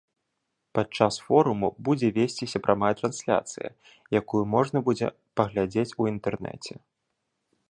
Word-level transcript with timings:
Падчас 0.77 1.13
форуму 1.25 1.69
будзе 1.89 2.09
весціся 2.17 2.63
прамая 2.69 2.91
трансляцыя, 3.03 3.69
якую 4.23 4.43
можна 4.57 4.77
будзе 4.89 5.07
паглядзець 5.41 5.91
у 6.03 6.13
інтэрнэце. 6.15 6.73